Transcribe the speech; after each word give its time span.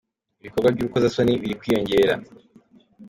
Ibikorwa 0.39 0.69
by'urukozasoni 0.73 1.33
birikwiyongera 1.41 2.13